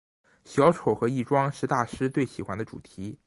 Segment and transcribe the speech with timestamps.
[0.43, 3.19] 小丑和易装是大师最喜欢的主题。